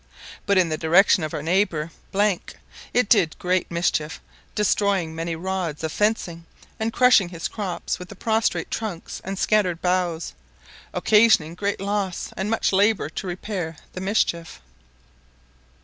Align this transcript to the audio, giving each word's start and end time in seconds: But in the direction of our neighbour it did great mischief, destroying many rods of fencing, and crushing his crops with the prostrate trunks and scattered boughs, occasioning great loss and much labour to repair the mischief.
But 0.47 0.57
in 0.57 0.69
the 0.69 0.79
direction 0.79 1.21
of 1.23 1.31
our 1.31 1.43
neighbour 1.43 1.91
it 2.91 3.07
did 3.07 3.37
great 3.37 3.69
mischief, 3.69 4.19
destroying 4.55 5.13
many 5.13 5.35
rods 5.35 5.83
of 5.83 5.91
fencing, 5.91 6.47
and 6.79 6.91
crushing 6.91 7.29
his 7.29 7.47
crops 7.47 7.99
with 7.99 8.09
the 8.09 8.15
prostrate 8.15 8.71
trunks 8.71 9.21
and 9.23 9.37
scattered 9.37 9.79
boughs, 9.79 10.33
occasioning 10.91 11.53
great 11.53 11.79
loss 11.79 12.33
and 12.35 12.49
much 12.49 12.73
labour 12.73 13.09
to 13.11 13.27
repair 13.27 13.75
the 13.93 14.01
mischief. 14.01 14.59